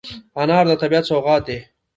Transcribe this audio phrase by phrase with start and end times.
[0.41, 1.59] انار د طبیعت سوغات دی.